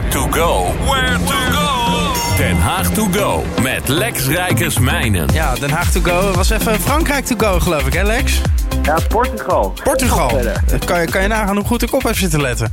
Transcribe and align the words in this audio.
Where 0.00 0.12
to 0.12 0.28
go. 0.30 0.72
Where 0.88 1.18
to 1.18 1.52
go. 1.52 2.12
Den 2.36 2.56
Haag 2.56 2.94
to 2.94 3.08
go 3.12 3.44
met 3.62 3.88
Lex 3.88 4.26
Rijkersmijnen. 4.26 5.28
Ja, 5.32 5.54
Den 5.54 5.70
Haag 5.70 5.90
to 5.90 6.00
go 6.00 6.32
was 6.32 6.50
even 6.50 6.80
Frankrijk 6.80 7.24
to 7.24 7.36
go, 7.38 7.60
geloof 7.60 7.86
ik, 7.86 7.92
hè 7.92 8.02
Lex? 8.02 8.40
Ja, 8.82 8.98
Portugal. 9.08 9.72
Portugal. 9.82 10.40
Kan 10.84 11.00
je, 11.00 11.06
kan 11.06 11.22
je 11.22 11.28
nagaan 11.28 11.56
hoe 11.56 11.64
goed 11.64 11.82
ik 11.82 11.94
op 11.94 12.02
heb 12.02 12.16
zitten 12.16 12.40
letten? 12.40 12.72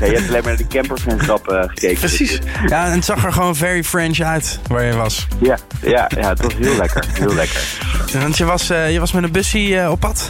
ja, 0.00 0.06
je 0.06 0.12
hebt 0.14 0.28
alleen 0.28 0.30
maar 0.30 0.42
naar 0.42 0.56
de 0.56 0.66
camperfanschap 0.66 1.52
uh, 1.52 1.60
gekeken. 1.60 1.98
Precies. 1.98 2.38
Ja, 2.66 2.86
en 2.86 2.92
het 2.92 3.04
zag 3.04 3.24
er 3.24 3.32
gewoon 3.32 3.56
very 3.56 3.84
French 3.84 4.20
uit 4.20 4.60
waar 4.68 4.84
je 4.84 4.94
was. 4.94 5.26
Ja, 5.38 5.58
ja, 5.80 6.10
ja 6.20 6.28
het 6.28 6.42
was 6.42 6.54
heel 6.54 6.76
lekker. 6.76 7.04
Heel 7.12 7.34
lekker. 7.34 7.60
Want 8.20 8.36
je 8.36 8.44
was, 8.44 8.70
uh, 8.70 8.92
je 8.92 9.00
was 9.00 9.12
met 9.12 9.22
een 9.22 9.32
busje 9.32 9.68
uh, 9.68 9.90
op 9.90 10.00
pad? 10.00 10.28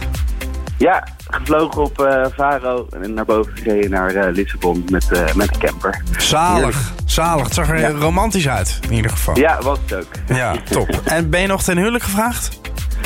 Ja, 0.76 1.04
gevlogen 1.30 1.82
op 1.82 2.00
uh, 2.00 2.26
Varo 2.36 2.86
en 2.90 3.14
naar 3.14 3.24
boven 3.24 3.56
gereden 3.56 3.90
naar 3.90 4.14
uh, 4.14 4.34
Lissabon 4.34 4.84
met, 4.90 5.08
uh, 5.12 5.34
met 5.34 5.48
de 5.52 5.58
camper. 5.58 6.02
Zalig, 6.18 6.92
zalig. 7.04 7.44
Het 7.44 7.54
zag 7.54 7.68
er 7.68 7.78
ja. 7.78 7.90
romantisch 7.90 8.48
uit, 8.48 8.78
in 8.88 8.92
ieder 8.92 9.10
geval. 9.10 9.38
Ja, 9.38 9.58
was 9.62 9.78
het 9.86 9.94
ook. 9.94 10.36
Ja, 10.36 10.56
top. 10.70 10.88
En 11.04 11.30
ben 11.30 11.40
je 11.40 11.46
nog 11.46 11.62
ten 11.62 11.76
huwelijk 11.76 12.04
gevraagd? 12.04 12.60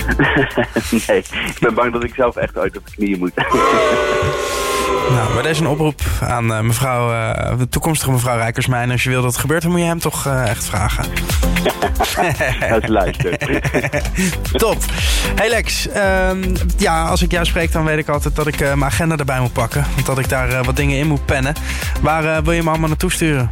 nee, 1.06 1.18
ik 1.18 1.56
ben 1.60 1.74
bang 1.74 1.92
dat 1.92 2.04
ik 2.04 2.14
zelf 2.14 2.36
echt 2.36 2.58
ooit 2.58 2.76
op 2.76 2.86
de 2.86 2.92
knieën 2.92 3.18
moet. 3.18 3.32
Nou, 5.12 5.32
bij 5.32 5.42
deze 5.42 5.60
een 5.60 5.66
oproep 5.66 6.00
aan 6.20 6.50
uh, 6.50 6.60
mevrouw, 6.60 7.12
uh, 7.12 7.58
de 7.58 7.68
toekomstige 7.68 8.10
mevrouw 8.10 8.36
Rijkersmijn. 8.36 8.90
Als 8.90 9.02
je 9.02 9.10
wil 9.10 9.22
dat 9.22 9.30
het 9.30 9.40
gebeurt, 9.40 9.62
dan 9.62 9.70
moet 9.70 9.80
je 9.80 9.86
hem 9.86 9.98
toch 9.98 10.26
uh, 10.26 10.48
echt 10.48 10.64
vragen. 10.64 11.04
Is 12.80 12.88
luistert. 12.88 13.46
Top. 14.52 14.76
Hey 15.34 15.48
Lex, 15.48 15.88
um, 16.30 16.54
ja, 16.76 17.08
als 17.08 17.22
ik 17.22 17.30
jou 17.30 17.44
spreek, 17.44 17.72
dan 17.72 17.84
weet 17.84 17.98
ik 17.98 18.08
altijd 18.08 18.36
dat 18.36 18.46
ik 18.46 18.58
mijn 18.58 18.84
agenda 18.84 19.16
erbij 19.16 19.40
moet 19.40 19.52
pakken. 19.52 19.84
Want 19.94 20.06
dat 20.06 20.18
ik 20.18 20.28
daar 20.28 20.64
wat 20.64 20.76
dingen 20.76 20.98
in 20.98 21.06
moet 21.06 21.26
pennen. 21.26 21.54
Waar 22.00 22.42
wil 22.42 22.52
je 22.52 22.62
me 22.62 22.68
allemaal 22.68 22.88
naartoe 22.88 23.12
sturen? 23.12 23.50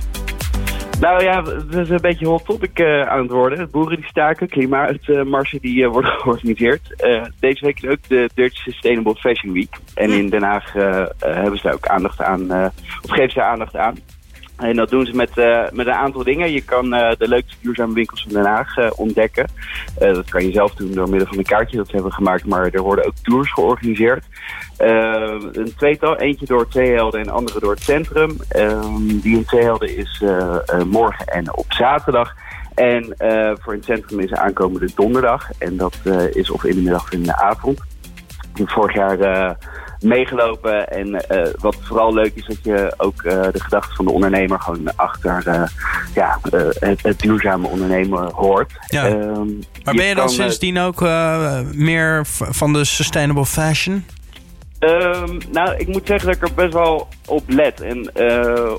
Nou 1.01 1.23
ja, 1.23 1.43
het 1.43 1.75
is 1.75 1.91
een 1.91 2.01
beetje 2.01 2.27
hot 2.27 2.45
topic 2.45 2.79
uh, 2.79 3.03
aan 3.03 3.23
het 3.23 3.31
worden. 3.31 3.71
Boeren 3.71 3.97
die 3.97 4.09
staken, 4.09 4.49
klimaatmarsen 4.49 5.61
die 5.61 5.77
uh, 5.77 5.89
worden 5.89 6.11
georganiseerd. 6.21 6.95
deze 7.39 7.65
week 7.65 7.83
is 7.83 7.91
ook 7.91 8.09
de 8.09 8.31
Dutch 8.35 8.57
Sustainable 8.57 9.15
Fashion 9.15 9.53
Week. 9.53 9.77
En 9.95 10.11
in 10.11 10.29
Den 10.29 10.43
Haag 10.43 10.73
hebben 11.19 11.57
ze 11.57 11.63
daar 11.63 11.75
ook 11.75 11.87
aandacht 11.87 12.23
aan, 12.23 12.53
of 13.03 13.11
geven 13.11 13.31
ze 13.31 13.39
daar 13.39 13.51
aandacht 13.51 13.77
aan. 13.77 13.95
En 14.61 14.77
dat 14.77 14.91
doen 14.91 15.07
ze 15.07 15.17
met, 15.17 15.31
uh, 15.37 15.71
met 15.73 15.87
een 15.87 15.93
aantal 15.93 16.25
dingen. 16.25 16.53
Je 16.53 16.61
kan 16.63 16.95
uh, 16.95 17.11
de 17.19 17.29
leukste 17.29 17.57
duurzame 17.61 17.95
winkels 17.95 18.23
van 18.23 18.33
Den 18.33 18.45
Haag 18.45 18.77
uh, 18.77 18.91
ontdekken. 18.97 19.49
dat 19.99 20.29
kan 20.29 20.45
je 20.45 20.53
zelf 20.53 20.75
doen 20.75 20.93
door 20.93 21.09
middel 21.09 21.29
van 21.29 21.39
een 21.39 21.45
kaartje 21.45 21.77
dat 21.77 21.87
ze 21.87 21.95
hebben 21.95 22.13
gemaakt. 22.13 22.47
Maar 22.47 22.71
er 22.71 22.83
worden 22.83 23.07
ook 23.07 23.15
tours 23.23 23.53
georganiseerd. 23.53 24.25
een 24.79 25.73
tweetal, 25.77 26.17
eentje 26.17 26.47
door 26.47 26.69
twee 26.69 26.93
helden 26.93 27.21
en 27.21 27.29
andere 27.29 27.61
door 27.61 27.73
het 27.73 27.83
centrum. 27.83 28.37
die 29.23 29.37
in 29.37 29.45
twee 29.45 29.63
helden 29.63 29.97
is 29.97 30.25
morgen 30.87 31.27
en 31.27 31.57
op 31.57 31.73
zaterdag. 31.73 32.35
En 32.75 33.15
voor 33.61 33.73
het 33.73 33.85
centrum 33.85 34.21
is 34.21 34.33
aankomende 34.33 34.89
donderdag. 34.95 35.51
En 35.59 35.77
dat 35.77 35.99
is 36.33 36.51
of 36.51 36.65
in 36.65 36.75
de 36.75 36.83
middag 36.83 37.03
of 37.03 37.13
in 37.13 37.23
de 37.23 37.37
avond. 37.37 37.81
Vorig 38.55 38.95
jaar 38.95 39.57
meegelopen. 40.01 40.89
En 40.89 41.09
uh, 41.09 41.47
wat 41.59 41.77
vooral 41.81 42.15
leuk 42.15 42.35
is, 42.35 42.47
dat 42.47 42.59
je 42.63 42.95
ook 42.97 43.23
uh, 43.23 43.43
de 43.53 43.61
gedachten 43.61 43.97
van 43.97 44.05
de 44.05 44.13
ondernemer 44.13 44.61
gewoon 44.61 44.97
achter 44.97 45.43
uh, 45.47 45.63
ja, 46.15 46.39
het, 46.79 47.03
het, 47.03 47.21
duurzame 47.21 47.69
ondernemen 47.69 48.31
hoort. 48.33 48.73
Ja. 48.87 49.07
Um, 49.11 49.59
maar 49.85 49.95
ben 49.95 50.07
je 50.07 50.15
dan 50.15 50.29
sindsdien 50.29 50.79
ook 50.79 51.01
meer 51.73 52.23
van 52.27 52.73
de 52.73 52.85
sustainable 52.85 53.47
fashion? 53.47 54.05
Um, 54.79 55.39
nou, 55.53 55.77
ik 55.77 55.87
moet 55.87 56.07
zeggen 56.07 56.27
dat 56.27 56.37
ik 56.37 56.49
er 56.49 56.55
best 56.55 56.73
wel 56.73 57.09
op 57.27 57.43
let. 57.47 57.81
En, 57.81 58.11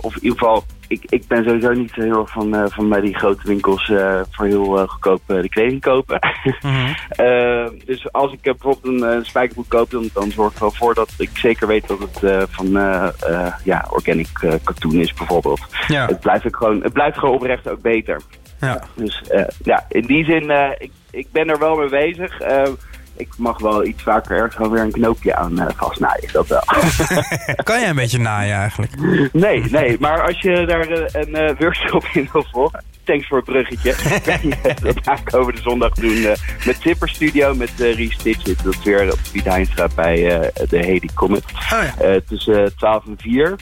of 0.01 0.15
in 0.15 0.23
ieder 0.23 0.37
geval 0.37 0.63
ik, 0.91 1.03
ik 1.09 1.27
ben 1.27 1.43
sowieso 1.43 1.71
niet 1.71 1.95
heel 1.95 2.19
erg 2.19 2.31
van, 2.31 2.55
uh, 2.55 2.63
van 2.67 2.89
bij 2.89 3.01
die 3.01 3.17
grote 3.17 3.47
winkels 3.47 3.89
uh, 3.89 4.21
voor 4.31 4.45
heel 4.45 4.79
uh, 4.79 4.87
goedkoop 4.87 5.21
de 5.27 5.49
kleding 5.49 5.81
kopen. 5.81 6.19
Mm 6.61 6.71
-hmm. 6.71 7.79
dus 7.85 8.11
als 8.11 8.33
ik 8.33 8.41
bijvoorbeeld 8.41 9.03
een, 9.03 9.25
spijkerbroek 9.25 9.69
koop, 9.69 9.89
dan, 9.89 10.09
dan 10.13 10.31
zorg 10.31 10.49
ik 10.49 10.55
er 10.55 10.61
wel 10.61 10.71
voor 10.71 10.93
dat 10.93 11.13
ik 11.17 11.29
zeker 11.33 11.67
weet 11.67 11.87
dat 11.87 11.99
het 11.99 12.49
van 12.49 12.71
ja, 13.63 13.87
organic 13.89 14.59
katoen 14.63 14.95
is 14.95 15.13
bijvoorbeeld. 15.13 15.61
Ja. 15.87 16.05
Het, 16.05 16.19
blijft 16.19 16.45
ook 16.45 16.57
gewoon, 16.57 16.83
het 16.83 16.93
blijft 16.93 17.17
gewoon 17.17 17.35
oprecht 17.35 17.69
ook 17.69 17.81
beter. 17.81 18.21
Ja. 18.59 18.83
Dus 18.95 19.23
ja, 19.63 19.85
in 19.89 20.05
die 20.05 20.25
zin, 20.25 20.49
ik, 20.77 20.91
ik 21.11 21.27
ben 21.31 21.49
er 21.49 21.59
wel 21.59 21.75
mee 21.75 21.89
bezig 21.89 22.39
ik 23.15 23.37
mag 23.37 23.59
wel 23.59 23.85
iets 23.85 24.03
vaker 24.03 24.35
ergens 24.37 24.55
gewoon 24.55 24.71
weer 24.71 24.81
een 24.81 24.91
knoopje 24.91 25.35
aan 25.35 25.59
uh, 25.61 25.65
vastnaaien. 25.75 26.29
Dat 26.31 26.47
wel. 26.47 26.63
kan 27.63 27.79
jij 27.79 27.89
een 27.89 27.95
beetje 27.95 28.19
naaien 28.19 28.55
eigenlijk? 28.55 28.91
Nee, 29.31 29.63
nee. 29.69 29.97
Maar 29.99 30.21
als 30.27 30.39
je 30.39 30.65
daar 30.65 30.89
uh, 30.89 31.05
een 31.11 31.49
uh, 31.49 31.59
workshop 31.59 32.05
in 32.13 32.29
wil 32.31 32.45
volgen... 32.51 32.83
Thanks 33.03 33.27
voor 33.27 33.37
het 33.37 33.45
bruggetje. 33.45 33.95
kan 34.25 34.39
je 34.41 34.75
dat 34.81 35.07
aankomende 35.07 35.61
zondag 35.61 35.93
doen 35.93 36.21
met 36.65 36.77
Zipper 36.79 37.09
Studio, 37.09 37.55
met 37.55 37.71
uh, 37.79 37.95
Ries 37.95 38.13
Stitch. 38.13 38.43
Dat 38.43 38.73
is 38.73 38.83
weer 38.83 39.11
op 39.11 39.19
Piet 39.31 39.43
Heinsstraat 39.43 39.95
bij 39.95 40.15
de 40.69 40.77
Hedy 40.77 41.07
Comet. 41.13 41.43
Oh 41.73 41.83
ja. 41.99 42.19
tussen 42.27 42.75
12 42.75 43.05
en 43.05 43.17
4. 43.17 43.55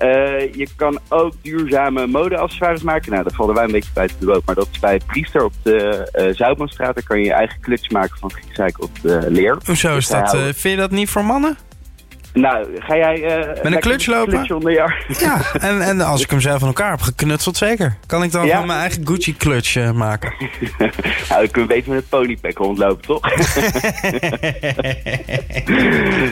Uh, 0.00 0.54
je 0.54 0.68
kan 0.76 0.98
ook 1.08 1.32
duurzame 1.42 2.06
modeaccessoires 2.06 2.82
maken. 2.82 3.10
Nou, 3.10 3.24
dat 3.24 3.34
vallen 3.34 3.54
wij 3.54 3.64
een 3.64 3.72
beetje 3.72 3.90
bij 3.94 4.04
het 4.04 4.18
bureau. 4.18 4.42
Maar 4.44 4.54
dat 4.54 4.68
is 4.72 4.78
bij 4.78 5.00
Priester 5.06 5.44
op 5.44 5.52
de 5.62 6.10
uh, 6.14 6.34
Zuidmanstraat. 6.34 6.94
Daar 6.94 7.04
kan 7.04 7.18
je 7.18 7.24
je 7.24 7.32
eigen 7.32 7.60
kluts 7.60 7.88
maken 7.88 8.18
van 8.18 8.32
gerecycled 8.32 8.90
uh, 9.02 9.18
leer. 9.28 9.58
Hoezo 9.64 9.96
is 9.96 10.08
dat? 10.08 10.30
vind 10.36 10.60
je 10.60 10.76
dat 10.76 10.90
niet 10.90 11.10
voor 11.10 11.24
mannen? 11.24 11.56
Nou, 12.32 12.66
ga 12.78 12.96
jij... 12.96 13.18
Uh, 13.18 13.62
Met 13.62 13.72
een 13.72 13.80
kluts 13.80 14.06
lopen? 14.06 14.72
Ja, 15.18 15.40
en, 15.52 15.80
en 15.80 16.00
als 16.00 16.22
ik 16.22 16.30
hem 16.30 16.40
zelf 16.40 16.58
van 16.58 16.68
elkaar 16.68 16.90
heb 16.90 17.00
geknutseld, 17.00 17.56
zeker. 17.56 17.96
Kan 18.06 18.22
ik 18.22 18.32
dan 18.32 18.46
ja? 18.46 18.64
mijn 18.64 18.78
eigen 18.78 19.06
Gucci-clutch 19.06 19.76
uh, 19.76 19.90
maken? 19.90 20.32
nou, 21.28 21.46
kun 21.48 21.62
je 21.62 21.68
beter 21.68 21.88
met 21.88 21.98
het 21.98 22.08
ponypack 22.08 22.58
rondlopen, 22.58 23.02
toch? 23.02 23.20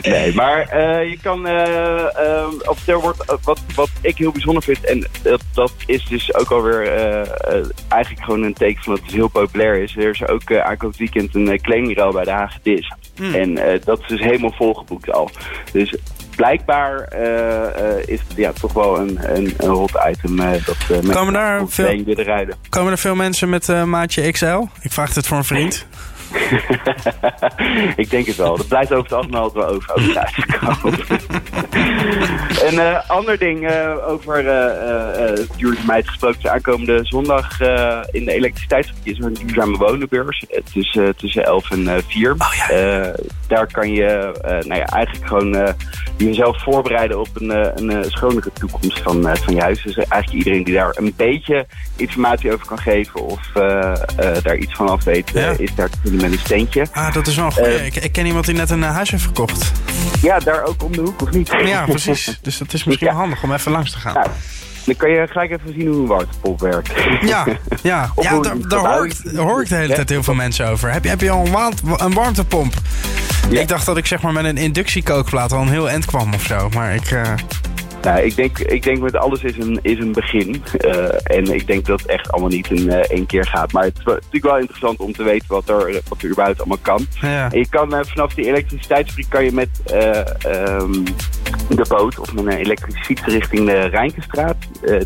nee, 0.01 0.33
maar 0.35 0.59
uh, 0.73 1.09
je 1.09 1.17
kan... 1.21 1.47
of 2.69 2.87
er 2.87 2.99
wordt, 2.99 3.37
wat, 3.43 3.59
wat 3.75 3.89
ik 4.01 4.17
heel 4.17 4.31
bijzonder 4.31 4.63
vind, 4.63 4.85
en 4.85 5.07
dat, 5.21 5.41
dat 5.53 5.73
is 5.85 6.05
dus 6.05 6.33
ook 6.33 6.51
alweer 6.51 6.91
eigenlijk 7.87 8.23
gewoon 8.23 8.43
een 8.43 8.53
teken 8.53 8.83
van 8.83 8.93
dat 8.93 9.03
het 9.03 9.13
heel 9.13 9.27
populair 9.27 9.81
is. 9.81 9.95
Er 9.95 10.09
is 10.09 10.27
ook 10.27 10.57
aankomend 10.57 10.97
weekend 10.97 11.35
een 11.35 11.61
kledingruil 11.61 12.11
bij 12.11 12.23
de 12.23 12.31
Hagedis. 12.31 12.93
Mm. 13.19 13.33
En 13.33 13.81
dat 13.83 13.99
is 13.99 14.07
dus 14.07 14.19
helemaal 14.19 14.51
volgeboekt 14.51 15.11
al. 15.11 15.29
Dus 15.71 15.88
blijkbaar 16.35 17.13
uh, 17.13 17.21
uh, 17.21 18.05
is 18.05 18.19
het 18.27 18.37
ja, 18.37 18.51
toch 18.51 18.73
wel 18.73 18.99
een, 18.99 19.19
een, 19.35 19.53
een 19.57 19.69
hot 19.69 19.91
item 20.09 20.39
uh, 20.39 20.65
dat 20.65 21.03
mensen 21.03 21.13
komen 21.13 21.33
daar 21.33 21.67
veel, 21.67 22.03
willen 22.03 22.23
rijden. 22.23 22.55
Komen 22.69 22.91
er 22.91 22.97
veel 22.97 23.15
mensen 23.15 23.49
met 23.49 23.67
maatje 23.85 24.31
XL? 24.31 24.65
Ik 24.81 24.91
vraag 24.91 25.15
het 25.15 25.27
voor 25.27 25.37
een 25.37 25.43
vriend. 25.43 25.85
ik 28.03 28.09
denk 28.09 28.25
het 28.25 28.35
wel. 28.35 28.57
Dat 28.57 28.67
blijft 28.67 28.91
over 28.91 29.03
het 29.03 29.13
algemeen 29.13 29.39
altijd 29.39 29.65
wel 29.65 29.73
over, 29.75 29.93
over 29.95 30.17
uitgekomen. 30.17 30.99
een 32.67 32.73
uh, 32.73 33.09
ander 33.09 33.37
ding 33.37 33.69
uh, 33.69 34.07
over 34.07 34.45
uh, 34.45 35.45
duurzaamheid 35.57 36.07
gesproken. 36.07 36.51
Aankomende 36.51 36.99
zondag 37.03 37.59
in 38.11 38.25
de 38.25 38.33
elektriciteitsfabriek 38.33 39.13
is 39.13 39.19
er 39.19 39.25
een 39.25 39.33
duurzame 39.33 39.77
wonenbeurs. 39.77 40.45
tussen, 40.73 41.15
tussen 41.15 41.43
11 41.43 41.71
en 41.71 42.03
4. 42.07 42.33
Oh, 42.33 42.53
ja. 42.69 43.15
daar 43.47 43.71
kan 43.71 43.91
je 43.91 44.31
nou 44.43 44.79
ja, 44.79 44.85
eigenlijk 44.85 45.27
gewoon 45.27 45.75
jezelf 46.17 46.63
voorbereiden 46.63 47.19
op 47.19 47.29
een, 47.33 47.49
een 47.83 48.03
schonere 48.11 48.51
toekomst 48.53 48.99
van, 48.99 49.37
van 49.37 49.53
je 49.53 49.61
huis. 49.61 49.83
Dus 49.83 49.95
eigenlijk 49.95 50.31
iedereen 50.31 50.63
die 50.63 50.73
daar 50.73 50.95
een 50.97 51.13
beetje 51.15 51.65
informatie 51.95 52.53
over 52.53 52.65
kan 52.65 52.79
geven 52.79 53.21
of 53.21 53.51
daar 54.41 54.57
iets 54.57 54.73
van 54.73 54.89
af 54.89 55.03
weet, 55.03 55.35
is 55.57 55.75
daar 55.75 55.89
te 55.89 56.11
met 56.21 56.31
een 56.31 56.39
steentje. 56.39 56.85
Ah, 56.91 57.13
dat 57.13 57.27
is 57.27 57.35
wel 57.35 57.51
goed. 57.51 57.67
Uh, 57.67 57.85
ik, 57.85 57.95
ik, 57.95 58.11
ken 58.11 58.25
iemand 58.25 58.45
die 58.45 58.55
net 58.55 58.69
een 58.69 58.81
huis 58.81 59.09
heeft 59.09 59.23
verkocht. 59.23 59.71
Ja, 60.21 60.39
daar 60.39 60.63
ook 60.63 60.83
om 60.83 60.91
de 60.91 61.01
hoek, 61.01 61.21
of 61.21 61.31
niet? 61.31 61.51
Ja, 61.65 61.85
precies. 61.85 62.37
Dus 62.41 62.57
dat 62.57 62.73
is 62.73 62.83
misschien 62.83 63.07
wel 63.07 63.17
handig 63.17 63.43
om 63.43 63.53
even 63.53 63.71
langs 63.71 63.91
te 63.91 63.97
gaan. 63.97 64.23
dan 64.85 64.95
kan 64.95 65.09
je 65.09 65.27
gelijk 65.27 65.51
even 65.51 65.73
zien 65.73 65.87
hoe 65.87 66.01
een 66.01 66.07
waterpop 66.07 66.59
werkt. 66.59 66.91
Ja, 67.21 67.45
ja. 67.81 68.11
ja 68.15 68.39
daar, 68.39 68.55
daar, 68.67 68.79
hoor 68.79 69.05
ik, 69.05 69.33
daar, 69.33 69.45
hoor 69.45 69.61
ik, 69.61 69.69
de 69.69 69.75
hele 69.75 69.93
tijd 69.93 70.09
heel 70.09 70.23
veel 70.23 70.33
mensen 70.33 70.67
over. 70.67 70.91
Heb 70.91 71.03
je, 71.03 71.09
heb 71.09 71.21
je 71.21 71.29
al 71.29 71.45
een, 71.45 71.73
een 71.97 72.13
warmtepomp? 72.13 72.73
Ja. 73.49 73.61
Ik 73.61 73.67
dacht 73.67 73.85
dat 73.85 73.97
ik 73.97 74.05
zeg 74.05 74.21
maar 74.21 74.33
met 74.33 74.45
een 74.45 74.57
inductiekookplaat 74.57 75.51
al 75.51 75.61
een 75.61 75.69
heel 75.69 75.89
eind 75.89 76.05
kwam 76.05 76.33
of 76.33 76.43
zo. 76.43 76.69
Maar 76.69 76.95
ik... 76.95 77.11
Uh... 77.11 77.33
Nou, 78.01 78.21
ik 78.21 78.35
denk, 78.35 78.59
ik 78.59 78.83
denk 78.83 78.99
met 78.99 79.15
alles 79.15 79.43
is 79.43 79.57
een, 79.57 79.79
is 79.81 79.99
een 79.99 80.11
begin. 80.11 80.63
Uh, 80.85 81.37
en 81.37 81.53
ik 81.53 81.67
denk 81.67 81.85
dat 81.85 82.01
het 82.01 82.09
echt 82.09 82.31
allemaal 82.31 82.49
niet 82.49 82.71
in 82.71 82.87
uh, 82.87 82.95
één 82.95 83.25
keer 83.25 83.45
gaat. 83.45 83.71
Maar 83.71 83.83
het 83.83 83.97
is 83.97 84.03
natuurlijk 84.03 84.43
wel 84.43 84.57
interessant 84.57 84.99
om 84.99 85.13
te 85.13 85.23
weten 85.23 85.47
wat 85.47 85.69
er, 85.69 86.01
wat 86.07 86.21
er 86.21 86.29
überhaupt 86.29 86.59
allemaal 86.59 86.77
kan. 86.81 87.07
Ja. 87.21 87.51
En 87.51 87.59
je 87.59 87.69
kan 87.69 87.93
uh, 87.93 87.99
vanaf 88.03 88.33
die 88.33 88.45
elektriciteitsfabriek 88.45 89.29
kan 89.29 89.43
je 89.43 89.51
met 89.51 89.69
um, 90.45 91.03
de 91.69 91.85
boot 91.87 92.19
of 92.19 92.33
met 92.33 92.45
een 92.45 92.51
elektrische 92.51 93.03
fiets 93.03 93.25
richting 93.25 93.65
de 93.65 93.79
Rijnkenstraat. 93.79 94.55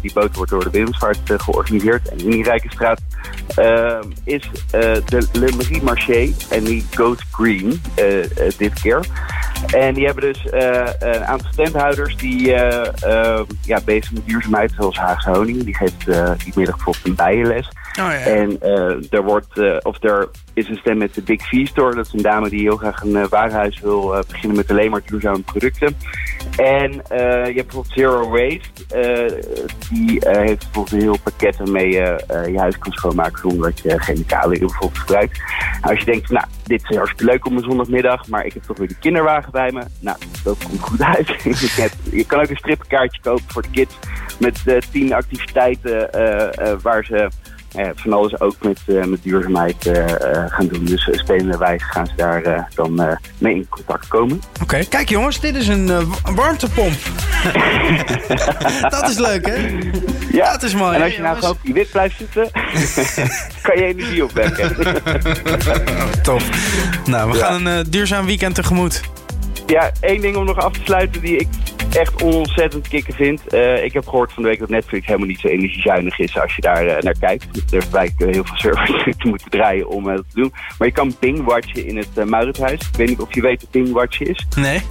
die 0.01 0.13
boot 0.13 0.35
wordt 0.35 0.51
door 0.51 0.63
de 0.63 0.69
Willemsvaart 0.69 1.19
georganiseerd. 1.25 2.09
En 2.09 2.17
in 2.17 2.29
die 2.29 2.43
Rijkenstraat 2.43 3.01
ehm, 3.47 4.03
is 4.23 4.49
de 5.05 5.27
Le 5.31 5.51
Marie 5.57 5.83
Marché 5.83 6.33
en 6.49 6.63
die 6.63 6.85
goes 6.95 7.17
green 7.31 7.81
dit 8.57 8.81
keer. 8.81 9.05
En 9.71 9.93
die 9.93 10.05
hebben 10.05 10.33
dus 10.33 10.47
een 10.99 11.25
aantal 11.25 11.51
standhouders 11.51 12.17
die 12.17 12.47
ja, 13.65 13.79
bezig 13.85 14.11
met 14.11 14.25
duurzaamheid, 14.25 14.73
zoals 14.77 14.97
Haagse 14.97 15.29
Honing. 15.29 15.63
Die 15.63 15.75
geeft 15.75 16.05
die 16.43 16.53
middag 16.55 16.75
bijvoorbeeld 16.75 17.05
een 17.05 17.15
bijenles. 17.15 17.67
Oh, 17.67 17.95
ja. 17.95 18.11
En 18.11 18.61
er 19.09 19.23
wordt, 19.23 19.83
of 19.83 20.03
er 20.03 20.29
is 20.53 20.69
een 20.69 20.75
stem 20.75 20.97
met 20.97 21.13
de 21.13 21.21
Big 21.21 21.47
V 21.47 21.67
Store. 21.67 21.95
Dat 21.95 22.05
is 22.05 22.13
een 22.13 22.21
dame 22.21 22.49
die 22.49 22.61
heel 22.61 22.77
graag 22.77 23.01
een 23.01 23.27
warenhuis 23.29 23.79
wil 23.79 24.23
beginnen 24.27 24.57
met 24.57 24.71
alleen 24.71 24.91
maar 24.91 25.01
duurzame 25.05 25.39
producten. 25.39 25.97
En 26.57 26.91
je 26.91 27.53
hebt 27.55 27.67
bijvoorbeeld 27.67 27.93
Zero 27.93 28.29
Waste. 28.29 28.69
die 29.89 30.19
heeft 30.21 30.63
bijvoorbeeld 30.63 30.91
een 30.91 31.01
heel 31.01 31.19
pakket 31.23 31.57
waarmee 31.57 31.91
je 31.91 32.23
je 32.51 32.59
huis 32.59 32.77
kan 32.77 32.91
schoonmaken 32.91 33.39
zonder 33.39 33.69
dat 33.71 33.79
je 33.79 33.99
chemicaliën 33.99 34.59
bijvoorbeeld 34.59 34.99
gebruikt. 34.99 35.39
als 35.81 35.99
je 35.99 36.05
denkt, 36.05 36.29
nou, 36.29 36.45
dit 36.77 36.89
is 36.89 36.97
hartstikke 36.97 37.31
leuk 37.31 37.45
op 37.45 37.51
een 37.51 37.63
zondagmiddag, 37.63 38.27
maar 38.27 38.45
ik 38.45 38.53
heb 38.53 38.63
toch 38.63 38.77
weer 38.77 38.87
de 38.87 38.95
kinderwagen 38.99 39.51
bij 39.51 39.71
me. 39.71 39.83
Nou, 39.99 40.17
dat 40.43 40.57
komt 40.67 40.79
goed 40.79 41.01
uit. 41.01 41.27
je 42.11 42.25
kan 42.27 42.41
ook 42.41 42.49
een 42.49 42.55
strippenkaartje 42.55 43.21
kopen 43.21 43.43
voor 43.47 43.61
de 43.61 43.69
kids 43.71 43.95
met 44.39 44.61
uh, 44.65 44.77
tien 44.91 45.13
activiteiten 45.13 46.09
uh, 46.15 46.67
uh, 46.67 46.79
waar 46.81 47.05
ze 47.05 47.29
van 47.95 48.13
alles 48.13 48.39
ook 48.39 48.55
met, 48.61 48.79
met 48.85 49.23
duurzaamheid 49.23 49.89
gaan 50.47 50.67
doen. 50.67 50.85
Dus 50.85 51.09
spelende 51.11 51.57
wijze 51.57 51.85
gaan 51.85 52.07
ze 52.07 52.13
daar 52.15 52.69
dan 52.75 53.17
mee 53.37 53.55
in 53.55 53.67
contact 53.69 54.07
komen. 54.07 54.41
Oké, 54.61 54.85
kijk 54.89 55.09
jongens, 55.09 55.39
dit 55.39 55.55
is 55.55 55.67
een 55.67 55.91
warmtepomp. 56.35 56.99
dat 58.99 59.09
is 59.09 59.17
leuk 59.17 59.47
hè? 59.47 59.79
Ja, 60.31 60.51
dat 60.51 60.63
is 60.63 60.73
mooi. 60.73 60.95
En 60.95 61.01
als 61.01 61.15
je 61.15 61.21
nou 61.21 61.35
gewoon 61.35 61.51
op 61.51 61.57
die 61.61 61.73
wit 61.73 61.91
blijft 61.91 62.17
zitten, 62.17 62.49
kan 63.65 63.77
je 63.77 63.85
energie 63.85 64.23
opwekken. 64.23 64.75
Tof. 66.23 66.49
Nou, 67.05 67.31
we 67.31 67.37
gaan 67.37 67.65
een 67.65 67.89
duurzaam 67.89 68.25
weekend 68.25 68.55
tegemoet. 68.55 69.01
Ja, 69.65 69.91
één 69.99 70.21
ding 70.21 70.35
om 70.35 70.45
nog 70.45 70.57
af 70.57 70.73
te 70.73 70.79
sluiten 70.83 71.21
die 71.21 71.37
ik 71.37 71.47
echt 71.95 72.21
ontzettend 72.21 72.87
kicken 72.87 73.13
vind. 73.13 73.53
Uh, 73.53 73.83
ik 73.83 73.93
heb 73.93 74.07
gehoord 74.07 74.33
van 74.33 74.43
de 74.43 74.49
week 74.49 74.59
dat 74.59 74.69
Netflix 74.69 75.05
helemaal 75.05 75.27
niet 75.27 75.39
zo 75.39 75.47
energiezuinig 75.47 76.19
is 76.19 76.39
als 76.39 76.55
je 76.55 76.61
daar 76.61 76.85
uh, 76.85 76.97
naar 76.97 77.19
kijkt. 77.19 77.73
Er 77.73 77.87
blijkt 77.89 78.19
heel 78.19 78.45
veel 78.45 78.57
servers 78.57 79.03
te 79.17 79.27
moeten 79.27 79.49
draaien 79.49 79.89
om 79.89 80.09
uh, 80.09 80.15
dat 80.15 80.25
te 80.29 80.35
doen. 80.39 80.53
Maar 80.77 80.87
je 80.87 80.93
kan 80.93 81.15
Bing-watchen 81.19 81.87
in 81.87 81.97
het 81.97 82.25
uh. 82.25 82.81
Ik 82.81 82.97
weet 82.97 83.09
niet 83.09 83.19
of 83.19 83.33
je 83.33 83.41
weet 83.41 83.61
wat 83.61 83.71
Bing-watchen 83.71 84.27
is. 84.27 84.47
Nee. 84.55 84.81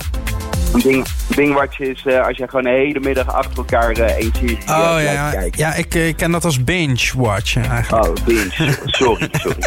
Een 0.73 0.81
ding, 0.81 1.07
dingwatch 1.35 1.81
is 1.81 2.05
uh, 2.05 2.27
als 2.27 2.37
je 2.37 2.49
gewoon 2.49 2.67
een 2.67 2.75
hele 2.75 3.01
middag 3.01 3.35
achter 3.35 3.57
elkaar 3.57 3.99
uh, 3.99 4.05
één 4.05 4.33
serie 4.35 4.59
oh, 4.69 4.95
uh, 4.99 5.13
ja, 5.13 5.31
kijkt. 5.31 5.59
Ja, 5.59 5.75
ik, 5.75 5.95
ik 5.95 6.17
ken 6.17 6.31
dat 6.31 6.45
als 6.45 6.65
binge-watch 6.65 7.57
eigenlijk. 7.57 8.07
Oh, 8.07 8.25
binge. 8.25 8.77
Sorry, 8.85 9.29
sorry. 9.33 9.59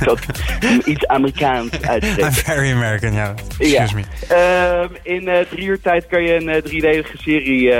dat 0.04 0.18
iets 0.84 1.06
Amerikaans 1.06 1.80
uitspreken. 1.80 2.24
I'm 2.24 2.32
very 2.32 2.72
American, 2.72 3.12
ja. 3.12 3.34
Excuse 3.58 3.94
me. 3.94 4.02
Ehm, 4.28 4.88
in 5.02 5.46
drie 5.50 5.66
uur 5.66 5.80
tijd 5.80 6.06
kan 6.06 6.22
je 6.22 6.34
een 6.34 6.62
driedelige 6.62 7.16
serie 7.16 7.72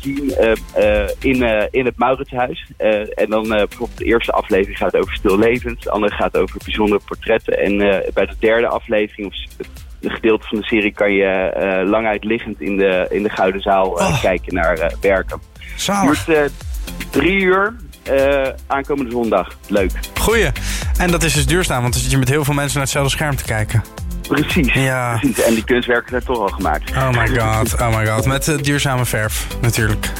zien 0.00 0.34
in, 1.18 1.68
in 1.70 1.84
het 1.84 1.98
Mauritshuis. 1.98 2.70
en 3.14 3.30
dan 3.30 3.48
bijvoorbeeld 3.48 3.98
de 3.98 4.04
eerste 4.04 4.32
aflevering 4.32 4.78
gaat 4.78 4.96
over 4.96 5.14
stil 5.14 5.38
levens. 5.38 5.84
De 5.84 5.90
andere 5.90 6.14
gaat 6.14 6.36
over 6.36 6.60
bijzondere 6.64 7.00
portretten. 7.04 7.58
En 7.58 7.78
bij 8.14 8.26
de 8.26 8.36
derde 8.38 8.66
aflevering, 8.66 9.28
of 9.28 9.66
een 10.00 10.10
gedeelte 10.10 10.46
van 10.46 10.58
de 10.58 10.66
serie 10.66 10.92
kan 10.92 11.12
je 11.12 11.54
uh, 11.84 11.90
lang 11.90 12.06
uitliggend 12.06 12.60
in 12.60 12.76
de, 12.76 13.06
in 13.10 13.22
de 13.22 13.30
Gouden 13.30 13.60
Zaal 13.60 14.00
uh, 14.00 14.20
kijken 14.20 14.54
naar 14.54 14.92
werken. 15.00 15.40
Zalig. 15.76 16.24
Duurt 16.24 16.52
drie 17.10 17.40
uur. 17.40 17.74
aankomende 18.66 19.10
zondag. 19.10 19.58
Leuk. 19.68 19.92
Goeie. 20.20 20.48
En 20.98 21.10
dat 21.10 21.22
is 21.22 21.34
dus 21.34 21.46
duurzaam, 21.46 21.80
want 21.80 21.92
dan 21.92 22.02
zit 22.02 22.10
je 22.10 22.18
met 22.18 22.28
heel 22.28 22.44
veel 22.44 22.54
mensen 22.54 22.74
naar 22.74 22.84
hetzelfde 22.84 23.10
scherm 23.10 23.36
te 23.36 23.44
kijken. 23.44 23.82
Precies. 24.28 24.72
Ja. 24.72 25.18
Precies. 25.18 25.42
En 25.42 25.54
die 25.54 25.64
kunstwerken 25.64 26.10
zijn 26.10 26.24
toch 26.24 26.38
al 26.38 26.48
gemaakt. 26.48 26.90
Oh 26.90 27.10
my 27.10 27.26
god, 27.26 27.80
oh 27.80 27.96
my 27.96 28.06
god. 28.06 28.26
Met 28.26 28.48
uh, 28.48 28.58
duurzame 28.58 29.04
verf, 29.04 29.46
natuurlijk. 29.60 30.12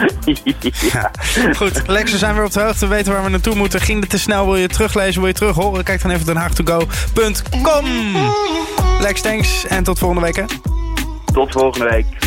ja. 0.92 1.10
Goed, 1.56 1.82
Lex, 1.86 2.12
we 2.12 2.18
zijn 2.18 2.34
weer 2.34 2.44
op 2.44 2.52
de 2.52 2.60
hoogte. 2.60 2.88
We 2.88 2.94
weten 2.94 3.12
waar 3.12 3.24
we 3.24 3.30
naartoe 3.30 3.54
moeten. 3.54 3.80
Ging 3.80 4.00
het 4.00 4.10
te 4.10 4.18
snel? 4.18 4.46
Wil 4.46 4.56
je 4.56 4.68
teruglezen? 4.68 5.20
Wil 5.20 5.30
je 5.30 5.36
terug 5.36 5.56
horen? 5.56 5.84
Kijk 5.84 6.02
dan 6.02 6.10
even 6.10 6.26
denhaagtogo.com. 6.26 7.84
Lex, 9.00 9.20
thanks. 9.20 9.66
En 9.66 9.84
tot 9.84 9.98
volgende 9.98 10.22
week, 10.24 10.36
hè? 10.36 10.44
Tot 11.32 11.52
volgende 11.52 11.90
week. 11.90 12.25